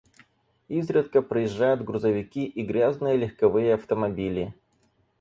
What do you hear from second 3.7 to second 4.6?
автомобили.